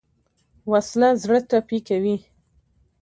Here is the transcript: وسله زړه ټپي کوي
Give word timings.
وسله 0.71 1.09
زړه 1.21 1.39
ټپي 1.49 1.79
کوي 1.87 2.17